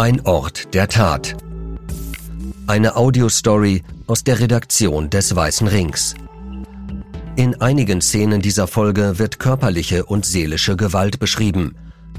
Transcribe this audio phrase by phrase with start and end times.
[0.00, 1.36] Ein Ort der Tat.
[2.66, 6.14] Eine Audiostory aus der Redaktion des Weißen Rings.
[7.36, 11.76] In einigen Szenen dieser Folge wird körperliche und seelische Gewalt beschrieben.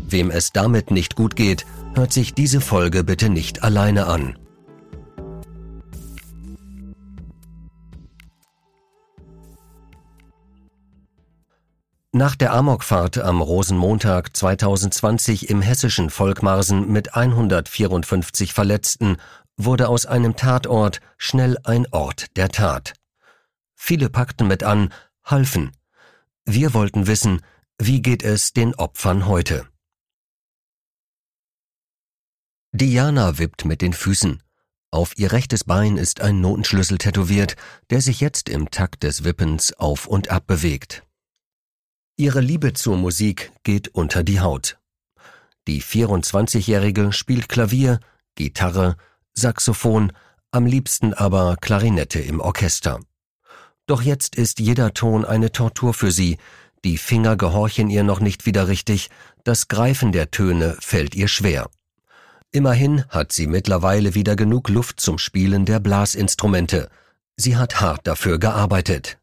[0.07, 1.65] Wem es damit nicht gut geht,
[1.95, 4.35] hört sich diese Folge bitte nicht alleine an.
[12.13, 19.15] Nach der Amokfahrt am Rosenmontag 2020 im hessischen Volkmarsen mit 154 Verletzten
[19.55, 22.95] wurde aus einem Tatort schnell ein Ort der Tat.
[23.75, 24.93] Viele packten mit an,
[25.23, 25.71] halfen.
[26.43, 27.41] Wir wollten wissen,
[27.77, 29.65] wie geht es den Opfern heute?
[32.73, 34.43] Diana wippt mit den Füßen.
[34.91, 37.55] Auf ihr rechtes Bein ist ein Notenschlüssel tätowiert,
[37.89, 41.03] der sich jetzt im Takt des Wippens auf und ab bewegt.
[42.17, 44.77] Ihre Liebe zur Musik geht unter die Haut.
[45.67, 47.99] Die 24-Jährige spielt Klavier,
[48.35, 48.95] Gitarre,
[49.33, 50.11] Saxophon,
[50.51, 52.99] am liebsten aber Klarinette im Orchester.
[53.87, 56.37] Doch jetzt ist jeder Ton eine Tortur für sie,
[56.83, 59.09] die Finger gehorchen ihr noch nicht wieder richtig,
[59.43, 61.69] das Greifen der Töne fällt ihr schwer.
[62.51, 66.89] Immerhin hat sie mittlerweile wieder genug Luft zum Spielen der Blasinstrumente.
[67.37, 69.20] Sie hat hart dafür gearbeitet.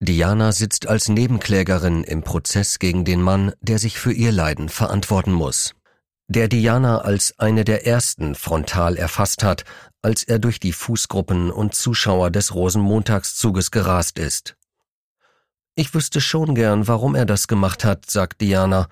[0.00, 5.32] Diana sitzt als Nebenklägerin im Prozess gegen den Mann, der sich für ihr Leiden verantworten
[5.32, 5.74] muss.
[6.28, 9.64] Der Diana als eine der ersten frontal erfasst hat,
[10.02, 14.56] als er durch die Fußgruppen und Zuschauer des Rosenmontagszuges gerast ist.
[15.76, 18.88] Ich wüsste schon gern, warum er das gemacht hat, sagt Diana.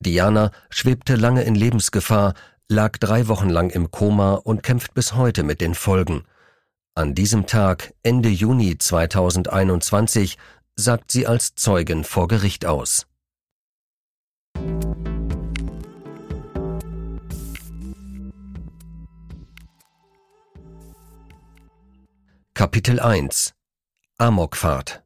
[0.00, 2.34] Diana schwebte lange in Lebensgefahr,
[2.68, 6.24] lag drei Wochen lang im Koma und kämpft bis heute mit den Folgen.
[6.94, 10.36] An diesem Tag, Ende Juni 2021,
[10.76, 13.06] sagt sie als Zeugin vor Gericht aus.
[22.52, 23.54] Kapitel 1
[24.18, 25.02] Amokfahrt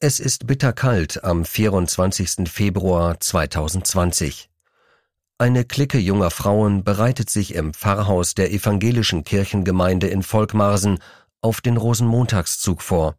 [0.00, 2.46] Es ist bitterkalt am 24.
[2.46, 4.50] Februar 2020.
[5.36, 11.00] Eine Clique junger Frauen bereitet sich im Pfarrhaus der evangelischen Kirchengemeinde in Volkmarsen
[11.40, 13.16] auf den Rosenmontagszug vor.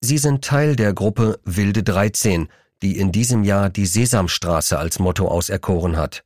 [0.00, 2.48] Sie sind Teil der Gruppe Wilde 13,
[2.82, 6.24] die in diesem Jahr die Sesamstraße als Motto auserkoren hat.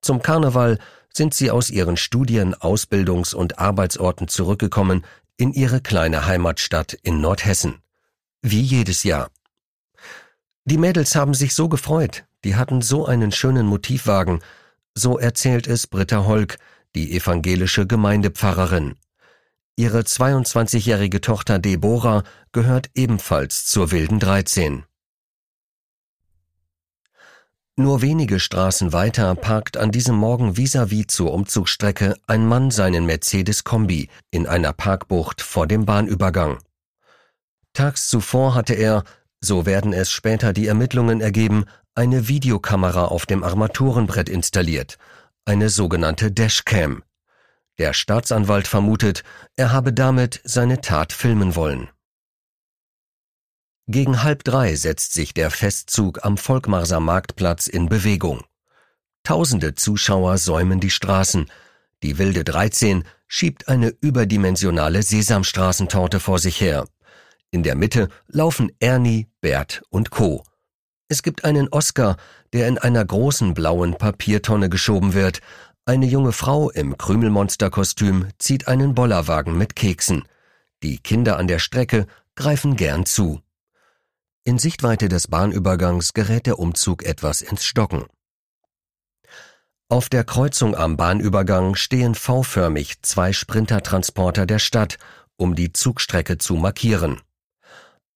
[0.00, 0.78] Zum Karneval
[1.12, 5.04] sind sie aus ihren Studien-, Ausbildungs- und Arbeitsorten zurückgekommen
[5.36, 7.80] in ihre kleine Heimatstadt in Nordhessen.
[8.42, 9.30] Wie jedes Jahr.
[10.64, 14.40] Die Mädels haben sich so gefreut, die hatten so einen schönen Motivwagen,
[14.94, 16.58] so erzählt es Britta Holk,
[16.94, 18.96] die evangelische Gemeindepfarrerin.
[19.76, 24.84] Ihre 22-jährige Tochter Deborah gehört ebenfalls zur wilden 13.
[27.76, 33.06] Nur wenige Straßen weiter parkt an diesem Morgen vis-à-vis -vis zur Umzugsstrecke ein Mann seinen
[33.06, 36.58] Mercedes-Kombi in einer Parkbucht vor dem Bahnübergang.
[37.74, 39.04] Tags zuvor hatte er,
[39.40, 41.66] so werden es später die Ermittlungen ergeben,
[41.98, 44.98] eine Videokamera auf dem Armaturenbrett installiert,
[45.44, 47.02] eine sogenannte Dashcam.
[47.78, 49.24] Der Staatsanwalt vermutet,
[49.56, 51.90] er habe damit seine Tat filmen wollen.
[53.88, 58.44] Gegen halb drei setzt sich der Festzug am Volkmarser Marktplatz in Bewegung.
[59.24, 61.50] Tausende Zuschauer säumen die Straßen.
[62.04, 66.86] Die wilde 13 schiebt eine überdimensionale Sesamstraßentorte vor sich her.
[67.50, 70.44] In der Mitte laufen Ernie, Bert und Co.
[71.08, 72.16] Es gibt einen Oscar,
[72.52, 75.40] der in einer großen blauen Papiertonne geschoben wird.
[75.86, 80.24] Eine junge Frau im Krümelmonsterkostüm zieht einen Bollerwagen mit Keksen.
[80.82, 83.40] Die Kinder an der Strecke greifen gern zu.
[84.44, 88.04] In Sichtweite des Bahnübergangs gerät der Umzug etwas ins Stocken.
[89.88, 94.98] Auf der Kreuzung am Bahnübergang stehen V-förmig zwei Sprintertransporter der Stadt,
[95.36, 97.22] um die Zugstrecke zu markieren.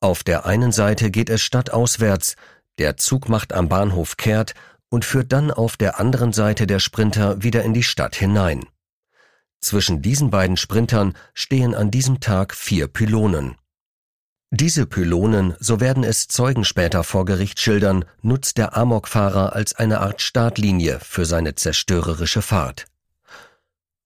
[0.00, 2.36] Auf der einen Seite geht es stadtauswärts,
[2.78, 4.54] der Zug macht am Bahnhof kehrt
[4.88, 8.64] und führt dann auf der anderen Seite der Sprinter wieder in die Stadt hinein.
[9.60, 13.56] Zwischen diesen beiden Sprintern stehen an diesem Tag vier Pylonen.
[14.50, 20.00] Diese Pylonen, so werden es Zeugen später vor Gericht schildern, nutzt der Amokfahrer als eine
[20.00, 22.84] Art Startlinie für seine zerstörerische Fahrt.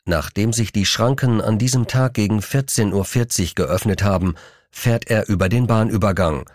[0.05, 2.93] Nachdem sich die Schranken an diesem Tag gegen 14.40
[3.49, 4.37] Uhr geöffnet haben,
[4.71, 6.49] fährt er über den Bahnübergang,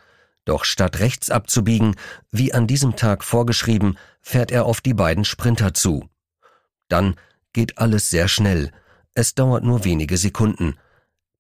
[0.46, 1.96] doch statt rechts abzubiegen,
[2.32, 6.10] wie an diesem Tag vorgeschrieben, fährt er auf die beiden Sprinter zu.
[6.88, 7.16] Dann
[7.54, 8.72] geht alles sehr schnell.
[9.14, 10.76] Es dauert nur wenige Sekunden.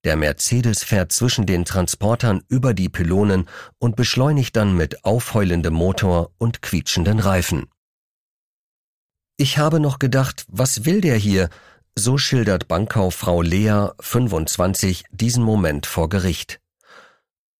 [0.03, 6.31] Der Mercedes fährt zwischen den Transportern über die Pylonen und beschleunigt dann mit aufheulendem Motor
[6.37, 7.67] und quietschenden Reifen.
[9.37, 11.49] Ich habe noch gedacht, was will der hier?
[11.95, 16.60] So schildert Bankkauffrau Lea, 25, diesen Moment vor Gericht.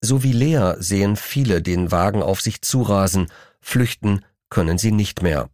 [0.02, 5.50] So wie Lea sehen viele den Wagen auf sich zurasen, flüchten können sie nicht mehr.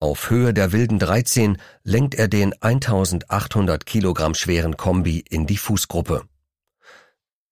[0.00, 6.22] Auf Höhe der wilden 13 lenkt er den 1800 Kilogramm schweren Kombi in die Fußgruppe.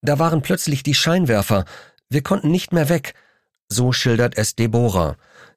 [0.01, 1.65] Da waren plötzlich die Scheinwerfer,
[2.09, 3.15] wir konnten nicht mehr weg,
[3.69, 5.17] so schildert es Deborah,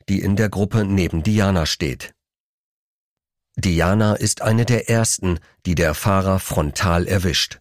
[0.10, 2.16] die in der Gruppe neben Diana steht.
[3.56, 7.60] Diana ist eine der ersten, die der Fahrer frontal erwischt.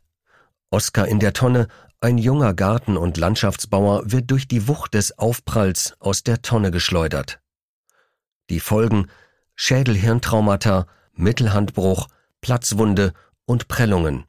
[0.70, 1.68] Oskar in der Tonne,
[2.00, 7.40] ein junger Garten- und Landschaftsbauer, wird durch die Wucht des Aufpralls aus der Tonne geschleudert.
[8.50, 9.08] Die Folgen
[9.56, 12.06] Schädelhirntraumata, Mittelhandbruch,
[12.40, 13.12] Platzwunde
[13.44, 14.24] und Prellungen.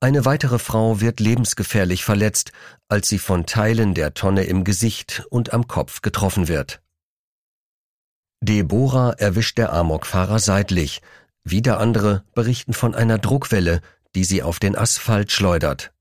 [0.00, 2.52] Eine weitere Frau wird lebensgefährlich verletzt,
[2.88, 6.80] als sie von Teilen der Tonne im Gesicht und am Kopf getroffen wird.
[8.40, 11.02] Deborah erwischt der Amokfahrer seitlich,
[11.42, 13.80] wieder andere berichten von einer Druckwelle,
[14.14, 15.92] die sie auf den Asphalt schleudert.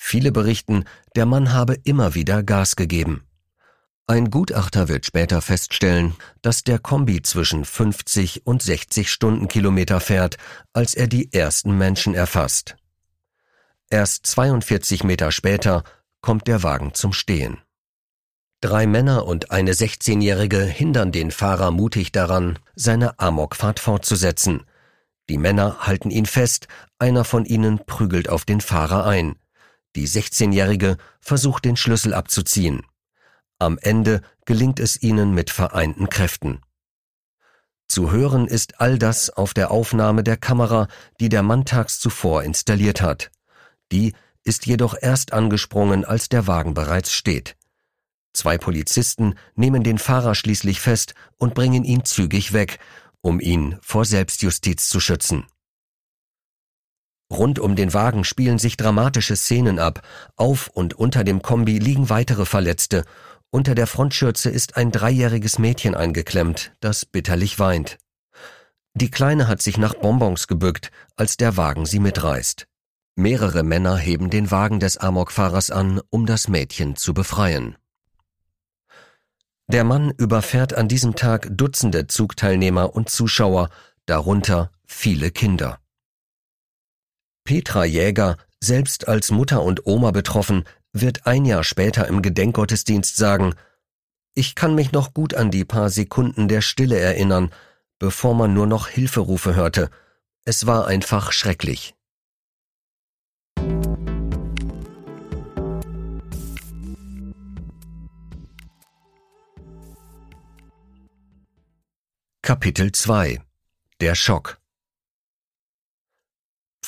[0.00, 0.84] Viele berichten,
[1.16, 3.24] der Mann habe immer wieder Gas gegeben.
[4.06, 10.38] Ein Gutachter wird später feststellen, dass der Kombi zwischen 50 und 60 Stundenkilometer fährt,
[10.72, 12.76] als er die ersten Menschen erfasst.
[13.90, 15.82] Erst 42 Meter später
[16.22, 17.58] kommt der Wagen zum Stehen.
[18.60, 24.62] Drei Männer und eine 16-Jährige hindern den Fahrer mutig daran, seine Amokfahrt fortzusetzen.
[25.28, 26.66] Die Männer halten ihn fest,
[26.98, 29.36] einer von ihnen prügelt auf den Fahrer ein.
[29.98, 32.86] Die 16-Jährige versucht den Schlüssel abzuziehen.
[33.58, 36.60] Am Ende gelingt es ihnen mit vereinten Kräften.
[37.88, 40.86] Zu hören ist all das auf der Aufnahme der Kamera,
[41.18, 43.32] die der Mann tags zuvor installiert hat.
[43.90, 44.12] Die
[44.44, 47.56] ist jedoch erst angesprungen, als der Wagen bereits steht.
[48.32, 52.78] Zwei Polizisten nehmen den Fahrer schließlich fest und bringen ihn zügig weg,
[53.20, 55.44] um ihn vor Selbstjustiz zu schützen.
[57.30, 60.00] Rund um den Wagen spielen sich dramatische Szenen ab.
[60.36, 63.04] Auf und unter dem Kombi liegen weitere Verletzte
[63.50, 67.96] unter der Frontschürze ist ein dreijähriges Mädchen eingeklemmt, das bitterlich weint.
[68.92, 72.66] Die Kleine hat sich nach Bonbons gebückt, als der Wagen sie mitreißt.
[73.16, 77.76] Mehrere Männer heben den Wagen des Amokfahrers an, um das Mädchen zu befreien.
[79.66, 83.70] Der Mann überfährt an diesem Tag Dutzende Zugteilnehmer und Zuschauer,
[84.04, 85.78] darunter viele Kinder.
[87.48, 93.54] Petra Jäger, selbst als Mutter und Oma betroffen, wird ein Jahr später im Gedenkgottesdienst sagen,
[94.34, 97.50] ich kann mich noch gut an die paar Sekunden der Stille erinnern,
[97.98, 99.88] bevor man nur noch Hilferufe hörte.
[100.44, 101.94] Es war einfach schrecklich.
[112.42, 113.40] Kapitel 2
[114.02, 114.60] Der Schock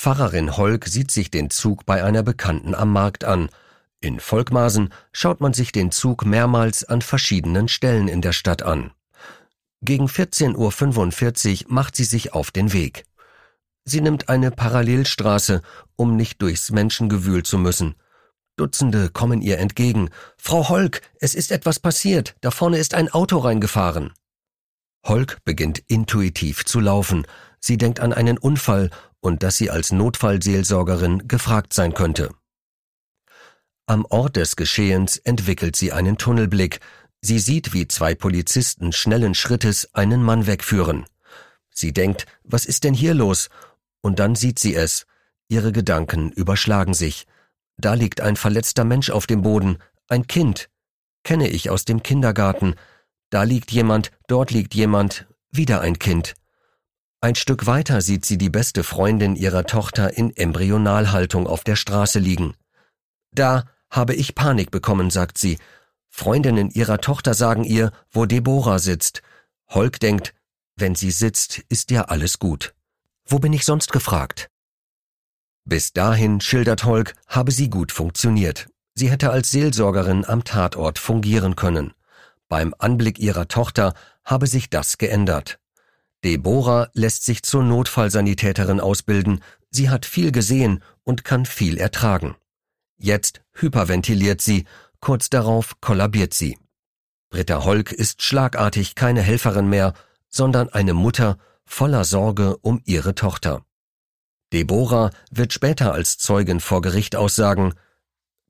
[0.01, 3.49] Pfarrerin Holk sieht sich den Zug bei einer Bekannten am Markt an
[4.03, 8.91] in Volkmaßen schaut man sich den Zug mehrmals an verschiedenen Stellen in der Stadt an.
[9.83, 13.05] Gegen 14.45 Uhr macht sie sich auf den Weg.
[13.85, 15.61] Sie nimmt eine Parallelstraße,
[15.95, 17.93] um nicht durchs Menschengewühl zu müssen.
[18.55, 20.09] Dutzende kommen ihr entgegen.
[20.37, 22.35] Frau Holk, es ist etwas passiert.
[22.41, 24.13] Da vorne ist ein Auto reingefahren.
[25.05, 27.25] Holk beginnt intuitiv zu laufen.
[27.61, 28.89] Sie denkt an einen Unfall
[29.21, 32.31] und dass sie als Notfallseelsorgerin gefragt sein könnte.
[33.85, 36.79] Am Ort des Geschehens entwickelt sie einen Tunnelblick.
[37.21, 41.05] Sie sieht, wie zwei Polizisten schnellen Schrittes einen Mann wegführen.
[41.69, 43.49] Sie denkt, was ist denn hier los?
[44.01, 45.05] Und dann sieht sie es.
[45.47, 47.27] Ihre Gedanken überschlagen sich.
[47.77, 49.77] Da liegt ein verletzter Mensch auf dem Boden,
[50.07, 50.69] ein Kind.
[51.23, 52.75] Kenne ich aus dem Kindergarten.
[53.29, 56.33] Da liegt jemand, dort liegt jemand, wieder ein Kind.
[57.23, 62.17] Ein Stück weiter sieht sie die beste Freundin ihrer Tochter in Embryonalhaltung auf der Straße
[62.17, 62.55] liegen.
[63.31, 65.59] Da habe ich Panik bekommen, sagt sie.
[66.09, 69.21] Freundinnen ihrer Tochter sagen ihr, wo Deborah sitzt.
[69.69, 70.33] Holk denkt,
[70.75, 72.73] wenn sie sitzt, ist ja alles gut.
[73.27, 74.49] Wo bin ich sonst gefragt?
[75.63, 78.67] Bis dahin, schildert Holk, habe sie gut funktioniert.
[78.95, 81.93] Sie hätte als Seelsorgerin am Tatort fungieren können.
[82.49, 83.93] Beim Anblick ihrer Tochter
[84.25, 85.60] habe sich das geändert.
[86.23, 89.43] Deborah lässt sich zur Notfallsanitäterin ausbilden.
[89.69, 92.35] Sie hat viel gesehen und kann viel ertragen.
[92.97, 94.65] Jetzt hyperventiliert sie,
[94.99, 96.59] kurz darauf kollabiert sie.
[97.29, 99.93] Britta Holk ist schlagartig keine Helferin mehr,
[100.29, 103.65] sondern eine Mutter voller Sorge um ihre Tochter.
[104.53, 107.73] Deborah wird später als Zeugin vor Gericht aussagen,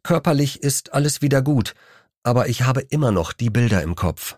[0.03, 1.75] Körperlich ist alles wieder gut,
[2.23, 4.37] aber ich habe immer noch die Bilder im Kopf.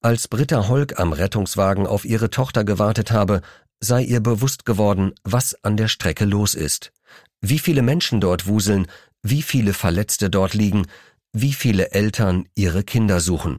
[0.00, 3.42] Als Britta Holk am Rettungswagen auf ihre Tochter gewartet habe,
[3.80, 6.92] sei ihr bewusst geworden, was an der Strecke los ist.
[7.40, 8.86] Wie viele Menschen dort wuseln,
[9.22, 10.86] wie viele Verletzte dort liegen,
[11.32, 13.58] wie viele Eltern ihre Kinder suchen.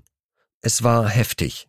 [0.62, 1.68] Es war heftig.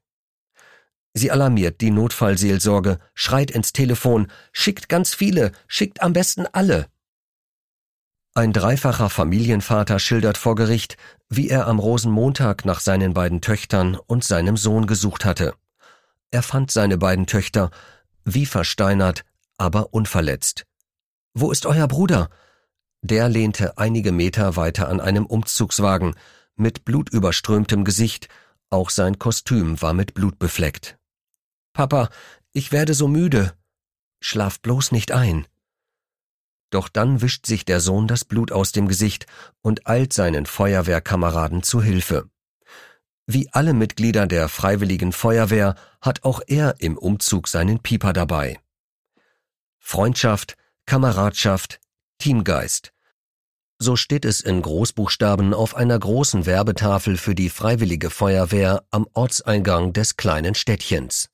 [1.15, 6.87] Sie alarmiert die Notfallseelsorge, schreit ins Telefon, schickt ganz viele, schickt am besten alle.
[8.35, 10.97] Ein dreifacher Familienvater schildert vor Gericht,
[11.29, 15.55] wie er am Rosenmontag nach seinen beiden Töchtern und seinem Sohn gesucht hatte.
[16.31, 17.71] Er fand seine beiden Töchter,
[18.25, 19.25] wie versteinert,
[19.59, 20.65] aber unverletzt.
[21.35, 22.31] Wo ist euer Bruder?
[23.03, 26.15] Der lehnte einige Meter weiter an einem Umzugswagen,
[26.55, 28.29] mit blutüberströmtem Gesicht,
[28.69, 30.99] auch sein Kostüm war mit Blut befleckt.
[31.73, 32.11] Papa,
[32.53, 33.55] ich werde so müde.
[34.21, 35.49] Schlaf bloß nicht ein.
[36.71, 39.27] Doch dann wischt sich der Sohn das Blut aus dem Gesicht
[39.61, 42.31] und eilt seinen Feuerwehrkameraden zu Hilfe.
[43.27, 48.59] Wie alle Mitglieder der Freiwilligen Feuerwehr hat auch er im Umzug seinen Pieper dabei.
[49.79, 51.81] Freundschaft, Kameradschaft,
[52.19, 52.93] Teamgeist.
[53.79, 59.93] So steht es in Großbuchstaben auf einer großen Werbetafel für die Freiwillige Feuerwehr am Ortseingang
[59.93, 61.31] des kleinen Städtchens.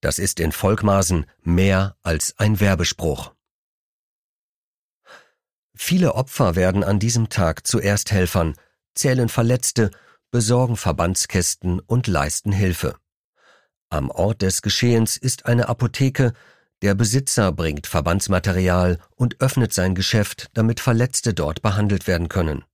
[0.00, 3.35] Das ist in Volkmaßen mehr als ein Werbespruch.
[5.78, 8.54] Viele Opfer werden an diesem Tag zu Ersthelfern,
[8.94, 9.90] zählen Verletzte,
[10.30, 12.96] besorgen Verbandskästen und leisten Hilfe.
[13.90, 16.32] Am Ort des Geschehens ist eine Apotheke,
[16.82, 22.64] der Besitzer bringt Verbandsmaterial und öffnet sein Geschäft, damit Verletzte dort behandelt werden können.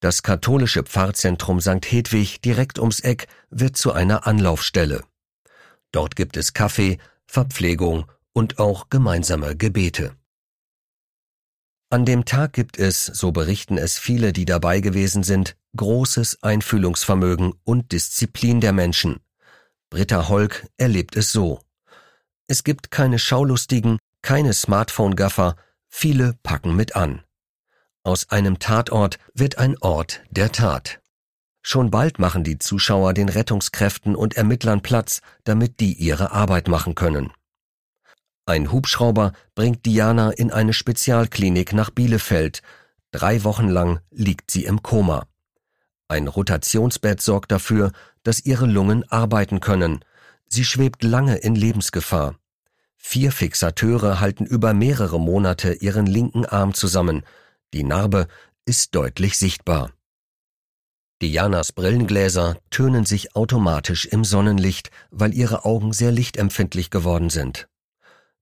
[0.00, 1.84] Das katholische Pfarrzentrum St.
[1.84, 5.04] Hedwig direkt ums Eck wird zu einer Anlaufstelle.
[5.92, 10.16] Dort gibt es Kaffee, Verpflegung und auch gemeinsame Gebete.
[11.88, 17.54] An dem Tag gibt es, so berichten es viele, die dabei gewesen sind, großes Einfühlungsvermögen
[17.62, 19.20] und Disziplin der Menschen.
[19.88, 21.60] Britta Holk erlebt es so.
[22.48, 25.54] Es gibt keine Schaulustigen, keine Smartphone-Gaffer,
[25.88, 27.22] viele packen mit an.
[28.02, 31.00] Aus einem Tatort wird ein Ort der Tat.
[31.62, 36.96] Schon bald machen die Zuschauer den Rettungskräften und Ermittlern Platz, damit die ihre Arbeit machen
[36.96, 37.32] können.
[38.48, 42.62] Ein Hubschrauber bringt Diana in eine Spezialklinik nach Bielefeld.
[43.10, 45.26] Drei Wochen lang liegt sie im Koma.
[46.06, 47.90] Ein Rotationsbett sorgt dafür,
[48.22, 50.04] dass ihre Lungen arbeiten können.
[50.46, 52.36] Sie schwebt lange in Lebensgefahr.
[52.96, 57.24] Vier Fixateure halten über mehrere Monate ihren linken Arm zusammen.
[57.74, 58.28] Die Narbe
[58.64, 59.90] ist deutlich sichtbar.
[61.20, 67.68] Dianas Brillengläser tönen sich automatisch im Sonnenlicht, weil ihre Augen sehr lichtempfindlich geworden sind.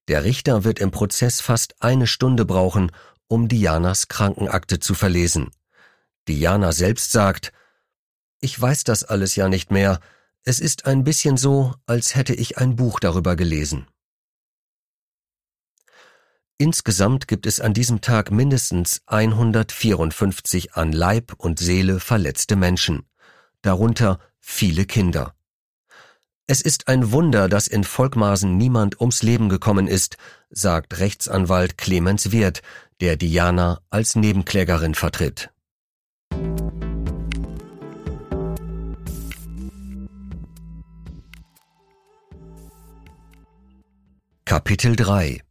[0.08, 2.92] Der Richter wird im Prozess fast eine Stunde brauchen,
[3.26, 5.50] um Dianas Krankenakte zu verlesen.
[6.28, 7.52] Diana selbst sagt,
[8.40, 10.00] ich weiß das alles ja nicht mehr,
[10.42, 13.87] es ist ein bisschen so, als hätte ich ein Buch darüber gelesen.
[16.58, 23.08] Insgesamt gibt es an diesem Tag mindestens 154 an Leib und Seele verletzte Menschen,
[23.62, 25.34] darunter viele Kinder.
[26.46, 30.18] Es ist ein Wunder, dass in Volkmaßen niemand ums Leben gekommen ist,
[30.50, 32.60] sagt Rechtsanwalt Clemens Wirth,
[33.00, 35.50] der Diana als Nebenklägerin vertritt.
[44.44, 45.42] Kapitel 3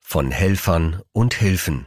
[0.00, 1.86] von Helfern und Hilfen.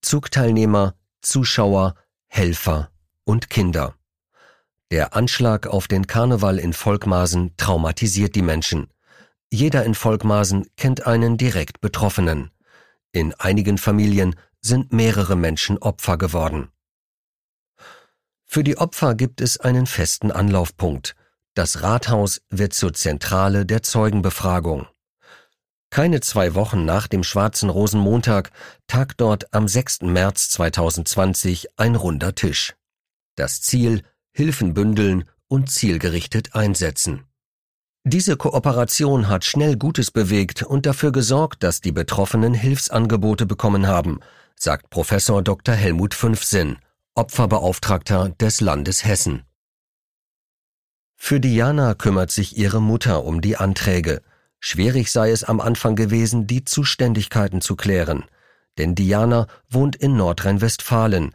[0.00, 1.94] Zugteilnehmer, Zuschauer,
[2.28, 2.90] Helfer
[3.24, 3.99] und Kinder.
[4.90, 8.88] Der Anschlag auf den Karneval in Volkmaßen traumatisiert die Menschen.
[9.48, 12.50] Jeder in Volkmaßen kennt einen direkt Betroffenen.
[13.12, 16.70] In einigen Familien sind mehrere Menschen Opfer geworden.
[18.44, 21.14] Für die Opfer gibt es einen festen Anlaufpunkt.
[21.54, 24.88] Das Rathaus wird zur Zentrale der Zeugenbefragung.
[25.90, 28.50] Keine zwei Wochen nach dem Schwarzen Rosenmontag
[28.88, 30.02] tagt dort am 6.
[30.02, 32.74] März 2020 ein runder Tisch.
[33.36, 34.02] Das Ziel
[34.32, 37.24] Hilfen bündeln und zielgerichtet einsetzen.
[38.04, 44.20] Diese Kooperation hat schnell Gutes bewegt und dafür gesorgt, dass die Betroffenen Hilfsangebote bekommen haben,
[44.56, 45.74] sagt Professor Dr.
[45.74, 46.78] Helmut Fünfsinn,
[47.14, 49.42] Opferbeauftragter des Landes Hessen.
[51.16, 54.22] Für Diana kümmert sich ihre Mutter um die Anträge.
[54.58, 58.24] Schwierig sei es am Anfang gewesen, die Zuständigkeiten zu klären.
[58.78, 61.34] Denn Diana wohnt in Nordrhein-Westfalen.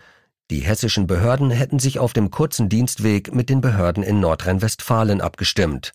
[0.52, 5.94] Die hessischen Behörden hätten sich auf dem kurzen Dienstweg mit den Behörden in Nordrhein-Westfalen abgestimmt.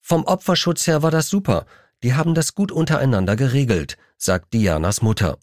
[0.00, 1.66] Vom Opferschutz her war das super.
[2.02, 5.38] Die haben das gut untereinander geregelt, sagt Dianas Mutter.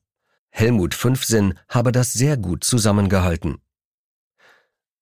[0.49, 3.57] Helmut Fünfsinn habe das sehr gut zusammengehalten.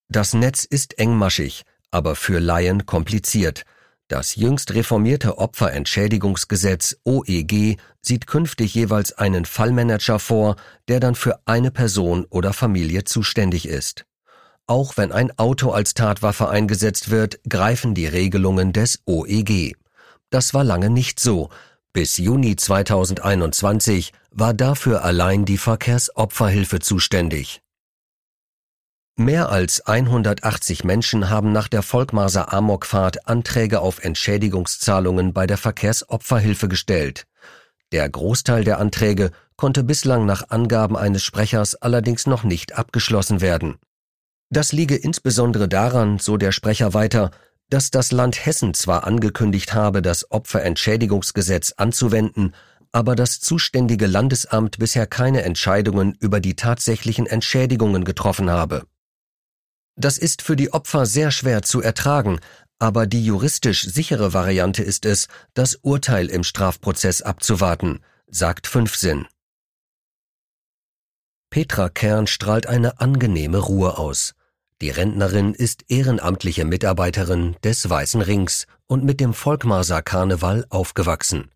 [0.07, 3.65] Das Netz ist engmaschig, aber für Laien kompliziert.
[4.11, 10.57] Das jüngst reformierte Opferentschädigungsgesetz OEG sieht künftig jeweils einen Fallmanager vor,
[10.89, 14.03] der dann für eine Person oder Familie zuständig ist.
[14.67, 19.77] Auch wenn ein Auto als Tatwaffe eingesetzt wird, greifen die Regelungen des OEG.
[20.29, 21.49] Das war lange nicht so.
[21.93, 27.61] Bis Juni 2021 war dafür allein die Verkehrsopferhilfe zuständig.
[29.17, 36.67] Mehr als 180 Menschen haben nach der Volkmaser Amokfahrt Anträge auf Entschädigungszahlungen bei der Verkehrsopferhilfe
[36.67, 37.27] gestellt.
[37.91, 43.75] Der Großteil der Anträge konnte bislang nach Angaben eines Sprechers allerdings noch nicht abgeschlossen werden.
[44.49, 47.31] Das liege insbesondere daran, so der Sprecher weiter,
[47.69, 52.53] dass das Land Hessen zwar angekündigt habe, das Opferentschädigungsgesetz anzuwenden,
[52.91, 58.83] aber das zuständige Landesamt bisher keine Entscheidungen über die tatsächlichen Entschädigungen getroffen habe.
[59.95, 62.39] Das ist für die Opfer sehr schwer zu ertragen,
[62.79, 69.27] aber die juristisch sichere Variante ist es, das Urteil im Strafprozess abzuwarten, sagt Fünfsinn.
[71.51, 74.33] Petra Kern strahlt eine angenehme Ruhe aus.
[74.81, 81.51] Die Rentnerin ist ehrenamtliche Mitarbeiterin des Weißen Rings und mit dem Volkmarser Karneval aufgewachsen.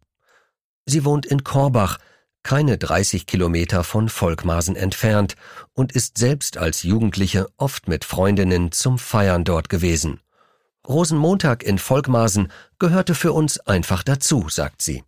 [0.86, 1.98] Sie wohnt in Korbach,
[2.46, 5.34] keine 30 Kilometer von Volkmarsen entfernt
[5.74, 10.22] und ist selbst als Jugendliche oft mit Freundinnen zum Feiern dort gewesen.
[10.88, 15.04] Rosenmontag in Volkmarsen gehörte für uns einfach dazu, sagt sie.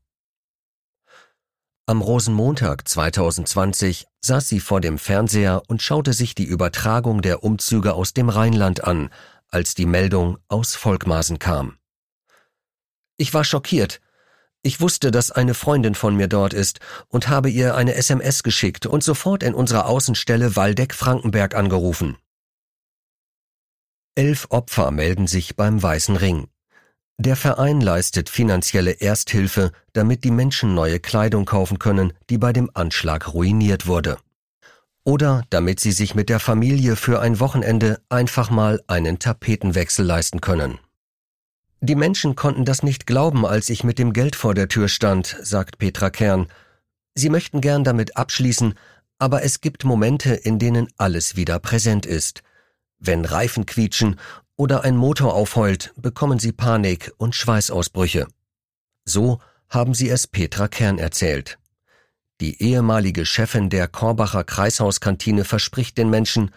[1.86, 7.94] Am Rosenmontag 2020 saß sie vor dem Fernseher und schaute sich die Übertragung der Umzüge
[7.94, 9.12] aus dem Rheinland an,
[9.50, 11.78] als die Meldung aus Volkmarsen kam.
[13.16, 14.02] Ich war schockiert,
[14.64, 18.86] ich wusste, dass eine Freundin von mir dort ist und habe ihr eine SMS geschickt
[18.86, 22.18] und sofort in unserer Außenstelle Waldeck-Frankenberg angerufen.
[24.16, 26.48] Elf Opfer melden sich beim Weißen Ring.
[27.20, 32.70] Der Verein leistet finanzielle Ersthilfe, damit die Menschen neue Kleidung kaufen können, die bei dem
[32.74, 34.18] Anschlag ruiniert wurde.
[35.04, 40.42] Oder damit sie sich mit der Familie für ein Wochenende einfach mal einen Tapetenwechsel leisten
[40.42, 40.80] können.
[41.80, 45.38] Die Menschen konnten das nicht glauben, als ich mit dem Geld vor der Tür stand,
[45.42, 46.48] sagt Petra Kern.
[47.14, 48.74] Sie möchten gern damit abschließen,
[49.20, 52.42] aber es gibt Momente, in denen alles wieder präsent ist.
[53.00, 54.20] Wenn Reifen quietschen
[54.56, 58.28] oder ein Motor aufheult, bekommen sie Panik und Schweißausbrüche.
[59.06, 61.60] So haben sie es Petra Kern erzählt.
[62.42, 66.52] Die ehemalige Chefin der Korbacher Kreishauskantine verspricht den Menschen,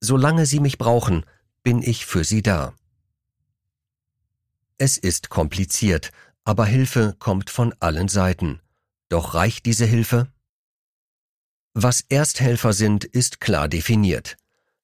[0.00, 1.24] solange sie mich brauchen,
[1.62, 2.74] bin ich für sie da.
[4.78, 6.10] Es ist kompliziert,
[6.44, 8.60] aber Hilfe kommt von allen Seiten.
[9.08, 10.28] Doch reicht diese Hilfe?
[11.74, 14.36] Was Ersthelfer sind, ist klar definiert.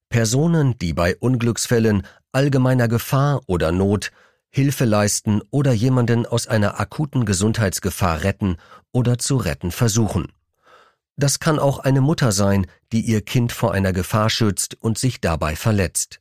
[0.09, 4.11] Personen, die bei Unglücksfällen, allgemeiner Gefahr oder Not
[4.53, 8.57] Hilfe leisten oder jemanden aus einer akuten Gesundheitsgefahr retten
[8.91, 10.33] oder zu retten versuchen.
[11.15, 15.21] Das kann auch eine Mutter sein, die ihr Kind vor einer Gefahr schützt und sich
[15.21, 16.19] dabei verletzt.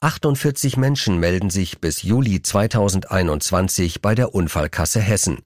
[0.00, 5.42] 48 Menschen melden sich bis Juli 2021 bei der Unfallkasse Hessen.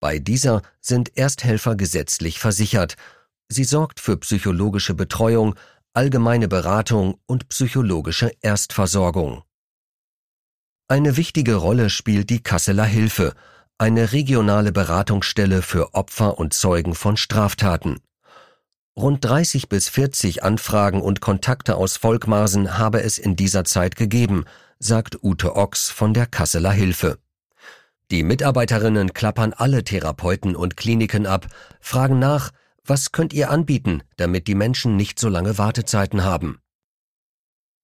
[0.00, 2.96] Bei dieser sind Ersthelfer gesetzlich versichert.
[3.48, 5.54] Sie sorgt für psychologische Betreuung,
[5.94, 9.42] allgemeine Beratung und psychologische Erstversorgung.
[10.88, 13.32] Eine wichtige Rolle spielt die Kasseler Hilfe,
[13.78, 18.00] eine regionale Beratungsstelle für Opfer und Zeugen von Straftaten.
[18.98, 24.46] Rund 30 bis 40 Anfragen und Kontakte aus Volkmarsen habe es in dieser Zeit gegeben,
[24.78, 27.18] sagt Ute Ochs von der Kasseler Hilfe.
[28.10, 31.46] Die Mitarbeiterinnen klappern alle Therapeuten und Kliniken ab,
[31.78, 32.52] fragen nach,
[32.86, 36.60] was könnt ihr anbieten, damit die Menschen nicht so lange Wartezeiten haben.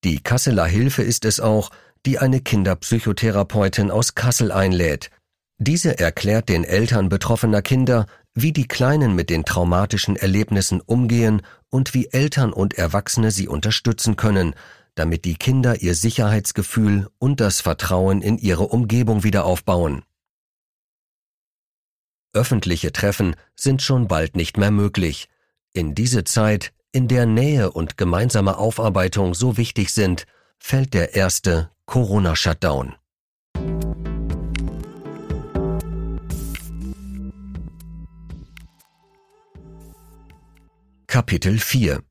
[0.04, 1.70] Die Kasseler Hilfe ist es auch,
[2.06, 5.10] die eine Kinderpsychotherapeutin aus Kassel einlädt.
[5.58, 11.94] Diese erklärt den Eltern betroffener Kinder, wie die Kleinen mit den traumatischen Erlebnissen umgehen und
[11.94, 14.54] wie Eltern und Erwachsene sie unterstützen können,
[14.94, 20.02] damit die Kinder ihr Sicherheitsgefühl und das Vertrauen in ihre Umgebung wieder aufbauen.
[22.34, 25.28] Öffentliche Treffen sind schon bald nicht mehr möglich.
[25.74, 30.26] In diese Zeit, in der Nähe und gemeinsame Aufarbeitung so wichtig sind,
[30.58, 32.94] fällt der erste Corona-Shutdown.
[41.12, 42.02] Kapitel 4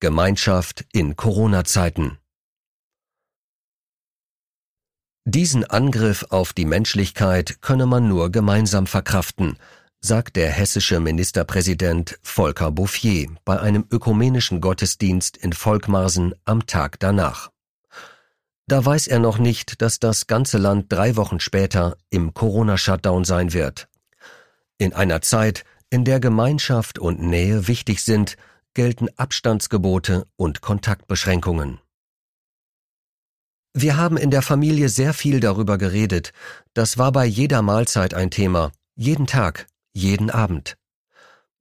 [0.00, 2.18] Gemeinschaft in Corona-Zeiten
[5.24, 9.56] Diesen Angriff auf die Menschlichkeit könne man nur gemeinsam verkraften,
[10.00, 17.52] sagt der hessische Ministerpräsident Volker Bouffier bei einem ökumenischen Gottesdienst in Volkmarsen am Tag danach.
[18.66, 23.52] Da weiß er noch nicht, dass das ganze Land drei Wochen später im Corona-Shutdown sein
[23.52, 23.86] wird.
[24.76, 25.64] In einer Zeit,
[25.94, 28.36] in der Gemeinschaft und Nähe wichtig sind,
[28.74, 31.78] gelten Abstandsgebote und Kontaktbeschränkungen.
[33.74, 36.32] Wir haben in der Familie sehr viel darüber geredet.
[36.72, 38.72] Das war bei jeder Mahlzeit ein Thema.
[38.96, 40.76] Jeden Tag, jeden Abend.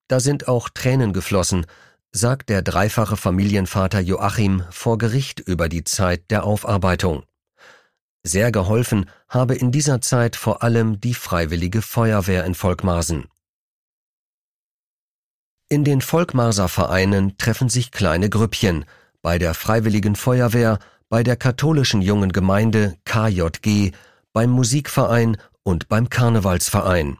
[0.08, 1.68] Da sind auch Tränen geflossen,
[2.12, 7.22] sagt der dreifache Familienvater Joachim vor Gericht über die Zeit der Aufarbeitung.
[8.24, 13.28] Sehr geholfen habe in dieser Zeit vor allem die Freiwillige Feuerwehr in Volkmarsen.
[15.70, 18.86] In den Volkmarser Vereinen treffen sich kleine Grüppchen,
[19.22, 23.92] bei der Freiwilligen Feuerwehr bei der katholischen jungen Gemeinde KJG,
[24.34, 27.18] beim Musikverein und beim Karnevalsverein.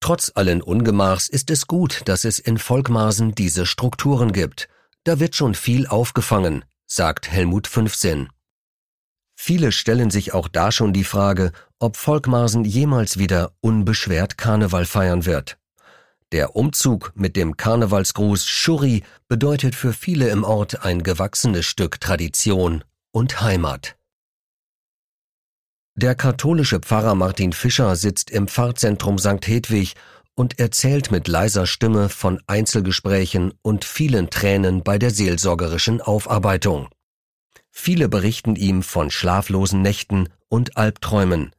[0.00, 4.68] Trotz allen Ungemachs ist es gut, dass es in Volkmarsen diese Strukturen gibt.
[5.04, 8.28] Da wird schon viel aufgefangen, sagt Helmut 15.
[9.36, 15.24] Viele stellen sich auch da schon die Frage, ob Volkmarsen jemals wieder unbeschwert Karneval feiern
[15.24, 15.57] wird.
[16.32, 22.84] Der Umzug mit dem Karnevalsgruß Schurri bedeutet für viele im Ort ein gewachsenes Stück Tradition
[23.12, 23.96] und Heimat.
[25.94, 29.46] Der katholische Pfarrer Martin Fischer sitzt im Pfarrzentrum St.
[29.46, 29.94] Hedwig
[30.34, 36.88] und erzählt mit leiser Stimme von Einzelgesprächen und vielen Tränen bei der seelsorgerischen Aufarbeitung.
[37.70, 41.52] Viele berichten ihm von schlaflosen Nächten und Albträumen.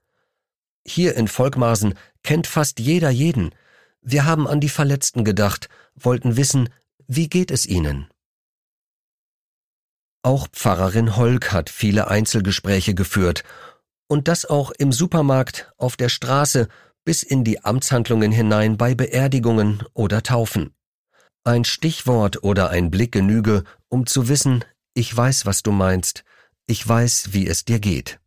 [0.86, 3.51] Hier in Volkmarsen kennt fast jeder jeden.
[4.01, 6.69] Wir haben an die Verletzten gedacht, wollten wissen,
[7.07, 8.07] wie geht es ihnen?
[10.21, 13.43] Auch Pfarrerin Holk hat viele Einzelgespräche geführt
[14.07, 16.67] und das auch im Supermarkt, auf der Straße,
[17.05, 20.73] bis in die Amtshandlungen hinein bei Beerdigungen oder Taufen.
[21.43, 26.23] Ein Stichwort oder ein Blick genüge, um zu wissen, ich weiß, was du meinst,
[26.67, 28.18] ich weiß, wie es dir geht.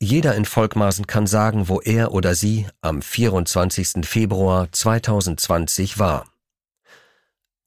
[0.00, 4.06] Jeder in Volkmaßen kann sagen, wo er oder sie am 24.
[4.06, 6.26] Februar 2020 war.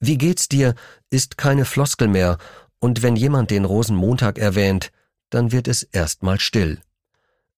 [0.00, 0.74] Wie geht's dir
[1.10, 2.38] ist keine Floskel mehr
[2.78, 4.92] und wenn jemand den Rosenmontag erwähnt,
[5.28, 6.80] dann wird es erstmal still.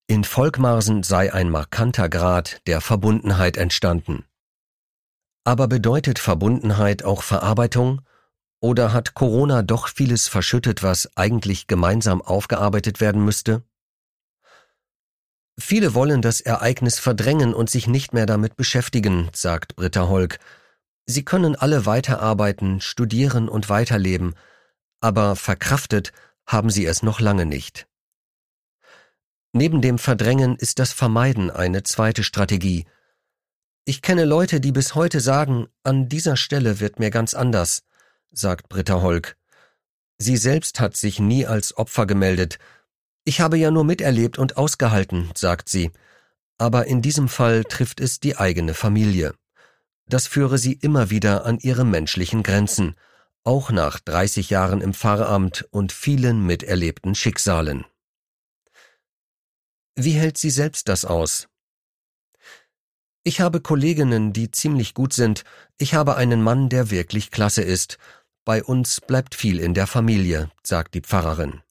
[0.06, 4.24] In Volkmarsen sei ein markanter Grad der Verbundenheit entstanden.
[5.44, 8.02] Aber bedeutet Verbundenheit auch Verarbeitung?
[8.60, 13.62] Oder hat Corona doch vieles verschüttet, was eigentlich gemeinsam aufgearbeitet werden müsste?
[15.58, 20.38] Viele wollen das Ereignis verdrängen und sich nicht mehr damit beschäftigen, sagt Britta Holk.
[21.06, 24.34] Sie können alle weiterarbeiten, studieren und weiterleben,
[25.00, 26.12] aber verkraftet
[26.46, 27.86] haben sie es noch lange nicht.
[29.52, 32.86] Neben dem Verdrängen ist das Vermeiden eine zweite Strategie.
[33.84, 37.84] Ich kenne Leute, die bis heute sagen, an dieser Stelle wird mir ganz anders,
[38.32, 39.36] sagt Britta Holk.
[40.18, 42.58] Sie selbst hat sich nie als Opfer gemeldet.
[43.24, 45.90] Ich habe ja nur miterlebt und ausgehalten, sagt sie.
[46.58, 49.34] Aber in diesem Fall trifft es die eigene Familie.
[50.06, 52.94] Das führe sie immer wieder an ihre menschlichen Grenzen
[53.44, 57.84] auch nach 30 Jahren im Pfarramt und vielen miterlebten Schicksalen.
[59.94, 61.48] Wie hält sie selbst das aus?
[63.22, 65.44] Ich habe Kolleginnen, die ziemlich gut sind,
[65.78, 67.98] ich habe einen Mann, der wirklich klasse ist,
[68.44, 71.62] bei uns bleibt viel in der Familie, sagt die Pfarrerin.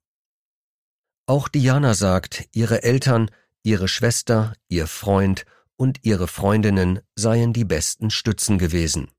[1.25, 3.31] Auch Diana sagt, ihre Eltern,
[3.63, 5.45] ihre Schwester, ihr Freund
[5.77, 9.09] und ihre Freundinnen seien die besten Stützen gewesen.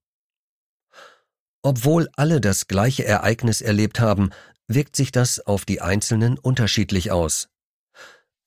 [1.62, 4.30] Obwohl alle das gleiche Ereignis erlebt haben,
[4.66, 7.48] wirkt sich das auf die Einzelnen unterschiedlich aus.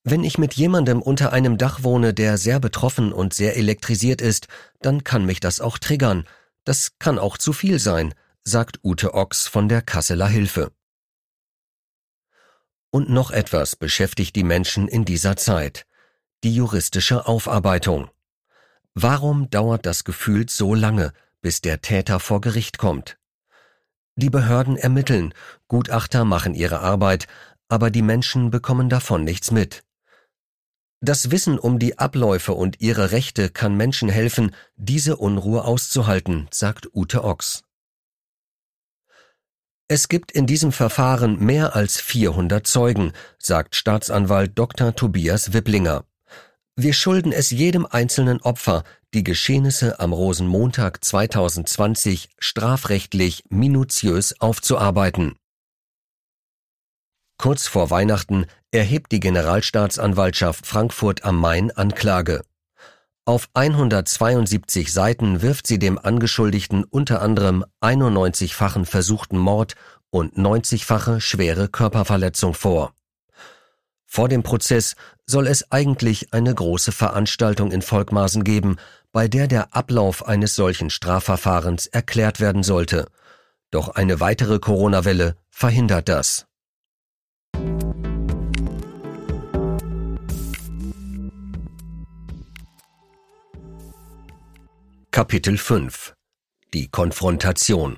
[0.04, 4.48] Wenn ich mit jemandem unter einem Dach wohne, der sehr betroffen und sehr elektrisiert ist,
[4.82, 6.26] dann kann mich das auch triggern.
[6.64, 10.72] Das kann auch zu viel sein, sagt Ute Ochs von der Kasseler Hilfe.
[12.98, 15.86] Und noch etwas beschäftigt die Menschen in dieser Zeit.
[16.44, 18.10] Die juristische Aufarbeitung.
[18.96, 23.20] Warum dauert das Gefühl so lange, bis der Täter vor Gericht kommt.
[24.16, 25.36] Die Behörden ermitteln,
[25.68, 27.28] Gutachter machen ihre Arbeit,
[27.70, 29.84] aber die Menschen bekommen davon nichts mit.
[31.00, 36.90] Das Wissen um die Abläufe und ihre Rechte kann Menschen helfen, diese Unruhe auszuhalten, sagt
[36.96, 37.67] Ute Ochs.
[39.90, 44.94] Es gibt in diesem Verfahren mehr als 400 Zeugen, sagt Staatsanwalt Dr.
[44.94, 46.04] Tobias Wipplinger.
[46.76, 55.38] Wir schulden es jedem einzelnen Opfer, die Geschehnisse am Rosenmontag 2020 strafrechtlich minutiös aufzuarbeiten.
[57.38, 62.42] Kurz vor Weihnachten erhebt die Generalstaatsanwaltschaft Frankfurt am Main Anklage.
[63.28, 69.74] Auf 172 Seiten wirft sie dem Angeschuldigten unter anderem 91-fachen versuchten Mord
[70.10, 72.94] und 90-fache schwere Körperverletzung vor.
[74.06, 78.78] Vor dem Prozess soll es eigentlich eine große Veranstaltung in Volkmarsen geben,
[79.12, 83.10] bei der der Ablauf eines solchen Strafverfahrens erklärt werden sollte.
[83.72, 86.47] Doch eine weitere Corona-Welle verhindert das.
[95.18, 96.14] Kapitel 5
[96.76, 97.98] Die Konfrontation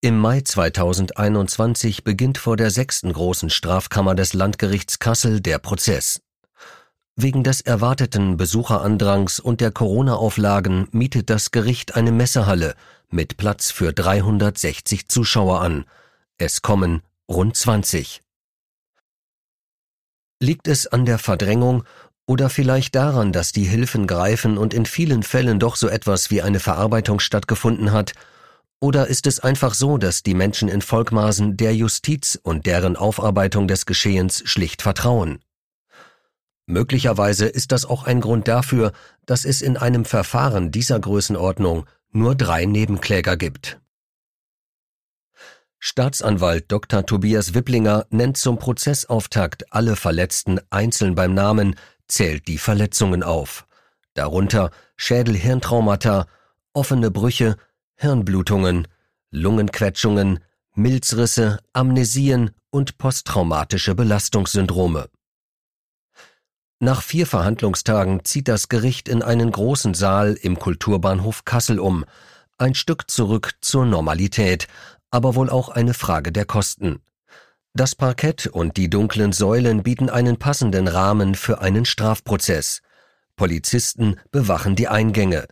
[0.00, 6.22] Im Mai 2021 beginnt vor der sechsten großen Strafkammer des Landgerichts Kassel der Prozess.
[7.16, 12.76] Wegen des erwarteten Besucherandrangs und der Corona-Auflagen mietet das Gericht eine Messehalle
[13.10, 15.86] mit Platz für 360 Zuschauer an.
[16.36, 18.22] Es kommen rund 20.
[20.40, 21.82] Liegt es an der Verdrängung
[22.28, 26.42] oder vielleicht daran, dass die Hilfen greifen und in vielen Fällen doch so etwas wie
[26.42, 28.12] eine Verarbeitung stattgefunden hat?
[28.80, 33.66] Oder ist es einfach so, dass die Menschen in Volkmaßen der Justiz und deren Aufarbeitung
[33.66, 35.38] des Geschehens schlicht vertrauen?
[36.66, 38.92] Möglicherweise ist das auch ein Grund dafür,
[39.24, 43.80] dass es in einem Verfahren dieser Größenordnung nur drei Nebenkläger gibt.
[45.78, 47.06] Staatsanwalt Dr.
[47.06, 51.74] Tobias Wipplinger nennt zum Prozessauftakt alle Verletzten einzeln beim Namen,
[52.08, 53.66] zählt die Verletzungen auf,
[54.14, 56.26] darunter Schädel-Hirntraumata,
[56.72, 57.56] offene Brüche,
[57.96, 58.88] Hirnblutungen,
[59.30, 60.40] Lungenquetschungen,
[60.74, 65.08] Milzrisse, Amnesien und posttraumatische Belastungssyndrome.
[66.80, 72.04] Nach vier Verhandlungstagen zieht das Gericht in einen großen Saal im Kulturbahnhof Kassel um,
[72.56, 74.68] ein Stück zurück zur Normalität,
[75.10, 77.00] aber wohl auch eine Frage der Kosten.
[77.74, 82.82] Das Parkett und die dunklen Säulen bieten einen passenden Rahmen für einen Strafprozess.
[83.36, 85.46] Polizisten bewachen die Eingänge.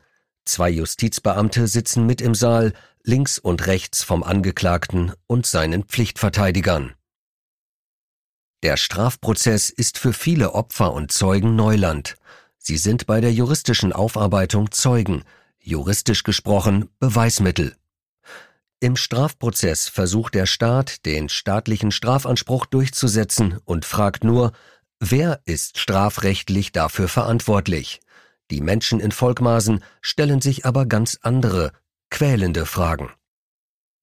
[0.45, 6.95] Zwei Justizbeamte sitzen mit im Saal, links und rechts vom Angeklagten und seinen Pflichtverteidigern.
[8.63, 12.17] Der Strafprozess ist für viele Opfer und Zeugen Neuland.
[12.59, 15.23] Sie sind bei der juristischen Aufarbeitung Zeugen,
[15.61, 17.77] juristisch gesprochen Beweismittel.
[18.79, 24.53] Im Strafprozess versucht der Staat, den staatlichen Strafanspruch durchzusetzen und fragt nur,
[25.01, 28.01] wer ist strafrechtlich dafür verantwortlich?
[28.51, 31.73] Die Menschen in Volkmaßen stellen sich aber ganz andere,
[32.11, 33.11] quälende Fragen.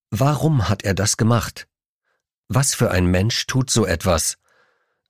[0.09, 1.67] Warum hat er das gemacht?
[2.47, 4.37] Was für ein Mensch tut so etwas?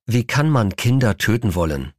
[0.05, 1.93] Wie kann man Kinder töten wollen?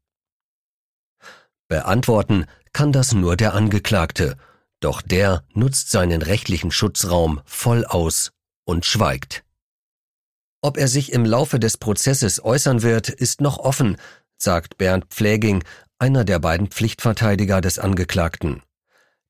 [1.66, 4.36] Beantworten kann das nur der Angeklagte,
[4.84, 8.32] doch der nutzt seinen rechtlichen Schutzraum voll aus
[8.64, 9.42] und schweigt.
[10.60, 13.96] Ob er sich im Laufe des Prozesses äußern wird, ist noch offen,
[14.36, 15.64] sagt Bernd Pfläging,
[15.98, 18.62] einer der beiden Pflichtverteidiger des Angeklagten.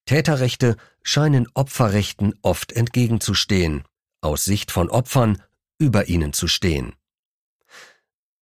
[0.07, 3.85] Täterrechte scheinen Opferrechten oft entgegenzustehen,
[4.23, 5.41] aus Sicht von Opfern
[5.79, 6.95] über ihnen zu stehen.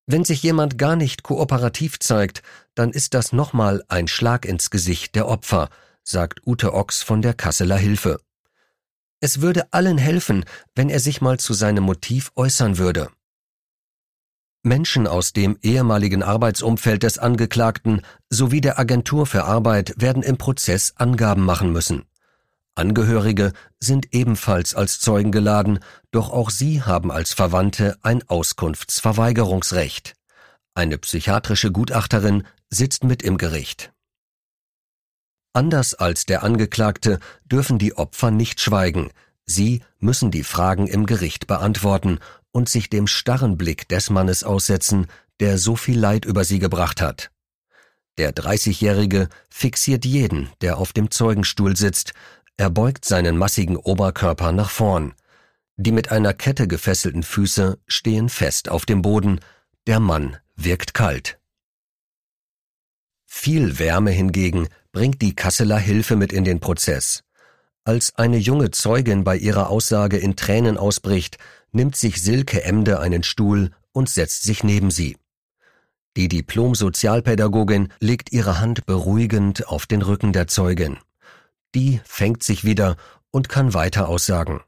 [0.07, 2.43] Wenn sich jemand gar nicht kooperativ zeigt,
[2.75, 5.69] dann ist das nochmal ein Schlag ins Gesicht der Opfer,
[6.05, 8.21] sagt Ute Ochs von der Kasseler Hilfe.
[9.21, 13.09] Es würde allen helfen, wenn er sich mal zu seinem Motiv äußern würde.
[14.65, 20.95] Menschen aus dem ehemaligen Arbeitsumfeld des Angeklagten sowie der Agentur für Arbeit werden im Prozess
[20.97, 22.05] Angaben machen müssen.
[22.75, 30.15] Angehörige sind ebenfalls als Zeugen geladen, doch auch sie haben als Verwandte ein Auskunftsverweigerungsrecht.
[30.75, 33.93] Eine psychiatrische Gutachterin sitzt mit im Gericht.
[35.53, 39.11] Anders als der Angeklagte dürfen die Opfer nicht schweigen,
[39.45, 42.21] sie müssen die Fragen im Gericht beantworten
[42.53, 45.09] und sich dem starren Blick des Mannes aussetzen,
[45.41, 47.31] der so viel Leid über sie gebracht hat.
[48.19, 52.13] Der 30-Jährige fixiert jeden, der auf dem Zeugenstuhl sitzt,
[52.57, 55.15] er beugt seinen massigen Oberkörper nach vorn.
[55.77, 59.41] Die mit einer Kette gefesselten Füße stehen fest auf dem Boden,
[59.87, 61.39] der Mann wirkt kalt.
[63.25, 67.25] Viel Wärme hingegen bringt die Kasseler Hilfe mit in den Prozess.
[67.85, 71.39] Als eine junge Zeugin bei ihrer Aussage in Tränen ausbricht,
[71.73, 75.17] nimmt sich Silke Emde einen Stuhl und setzt sich neben sie.
[76.17, 80.99] Die Diplom-Sozialpädagogin legt ihre Hand beruhigend auf den Rücken der Zeugin.
[81.75, 82.97] Die fängt sich wieder
[83.31, 84.61] und kann weiter aussagen.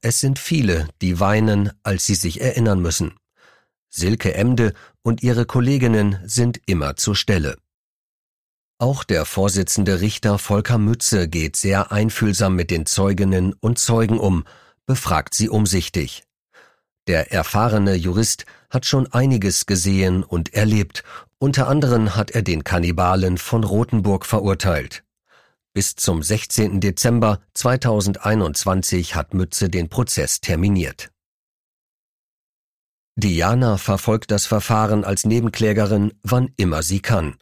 [0.00, 3.14] Es sind viele, die weinen, als sie sich erinnern müssen.
[3.90, 7.56] Silke Emde und ihre Kolleginnen sind immer zur Stelle.
[8.80, 14.44] Auch der Vorsitzende Richter Volker Mütze geht sehr einfühlsam mit den Zeuginnen und Zeugen um,
[14.86, 16.22] befragt sie umsichtig.
[17.08, 21.02] Der erfahrene Jurist hat schon einiges gesehen und erlebt.
[21.38, 25.02] Unter anderem hat er den Kannibalen von Rothenburg verurteilt.
[25.72, 26.80] Bis zum 16.
[26.80, 31.10] Dezember 2021 hat Mütze den Prozess terminiert.
[33.16, 37.38] Diana verfolgt das Verfahren als Nebenklägerin, wann immer sie kann.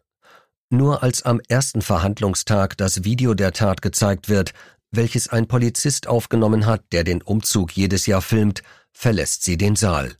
[0.71, 4.53] Nur als am ersten Verhandlungstag das Video der Tat gezeigt wird,
[4.91, 10.17] welches ein Polizist aufgenommen hat, der den Umzug jedes Jahr filmt, verlässt sie den Saal.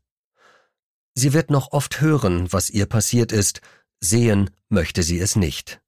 [1.15, 3.61] Sie wird noch oft hören, was ihr passiert ist,
[4.01, 5.81] sehen möchte sie es nicht.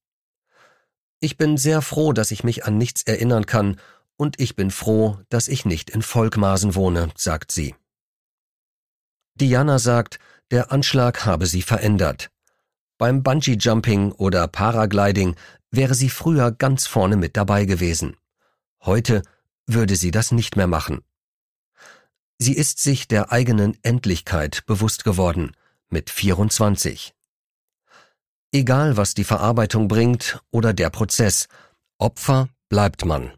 [1.20, 3.78] Ich bin sehr froh, dass ich mich an nichts erinnern kann,
[4.16, 7.76] und ich bin froh, dass ich nicht in Volkmaßen wohne, sagt sie.
[9.34, 10.18] Diana sagt,
[10.50, 12.30] der Anschlag habe sie verändert.
[12.98, 15.36] Beim Bungee-Jumping oder Paragliding
[15.70, 18.16] wäre sie früher ganz vorne mit dabei gewesen.
[18.82, 19.22] Heute
[19.66, 21.02] würde sie das nicht mehr machen.
[22.38, 25.52] Sie ist sich der eigenen Endlichkeit bewusst geworden,
[25.88, 27.14] mit 24.
[28.50, 31.46] Egal was die Verarbeitung bringt oder der Prozess,
[31.98, 33.32] Opfer bleibt man.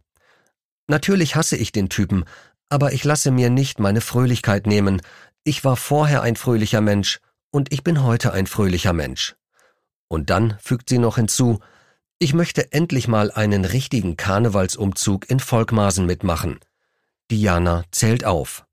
[0.86, 2.24] Natürlich hasse ich den Typen,
[2.70, 5.02] aber ich lasse mir nicht meine Fröhlichkeit nehmen.
[5.44, 7.20] Ich war vorher ein fröhlicher Mensch
[7.50, 9.34] und ich bin heute ein fröhlicher Mensch.
[10.10, 11.60] Und dann fügt sie noch hinzu,
[12.18, 16.58] ich möchte endlich mal einen richtigen Karnevalsumzug in Volkmaßen mitmachen.
[17.30, 18.66] Diana zählt auf.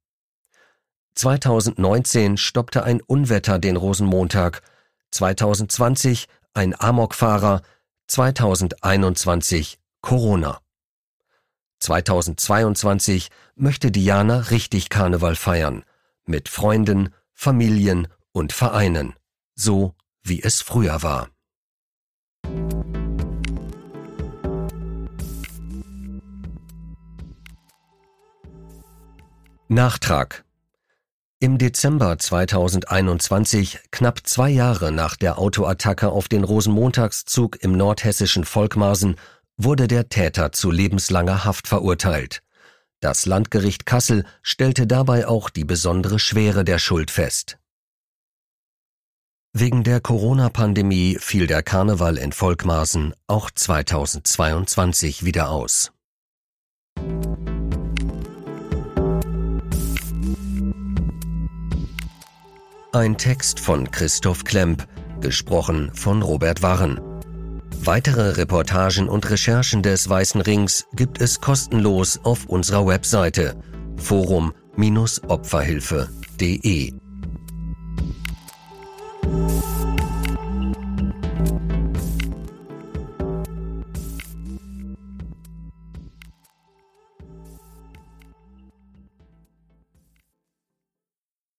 [1.13, 4.63] 2019 stoppte ein Unwetter den Rosenmontag,
[5.11, 7.61] 2020 ein Amokfahrer,
[8.07, 10.59] 2021 Corona.
[11.79, 15.83] 2022 möchte Diana richtig Karneval feiern,
[16.25, 19.13] mit Freunden, Familien und Vereinen,
[19.53, 19.93] so
[20.27, 21.29] wie es früher war.
[29.69, 30.45] Nachtrag
[31.39, 39.17] im Dezember 2021, knapp zwei Jahre nach der Autoattacke auf den Rosenmontagszug im nordhessischen Volkmarsen,
[39.55, 42.41] wurde der Täter zu lebenslanger Haft verurteilt.
[43.01, 47.59] Das Landgericht Kassel stellte dabei auch die besondere Schwere der Schuld fest.
[49.53, 55.91] Wegen der Corona-Pandemie fiel der Karneval in Volkmaßen auch 2022 wieder aus.
[62.93, 64.87] Ein Text von Christoph Klemp,
[65.21, 66.99] gesprochen von Robert Warren.
[67.83, 73.55] Weitere Reportagen und Recherchen des Weißen Rings gibt es kostenlos auf unserer Webseite
[73.97, 76.93] forum-opferhilfe.de.